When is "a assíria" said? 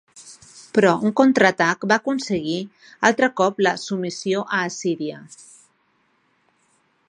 4.47-5.23